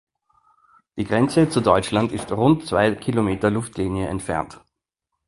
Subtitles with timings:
[0.97, 4.59] Die Grenze zu Deutschland ist rund zwei Kilometer Luftlinie entfernt.